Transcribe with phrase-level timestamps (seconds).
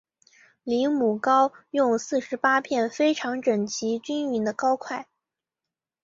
[0.63, 5.07] 离母糕用四十八片非常整齐均匀的糕块。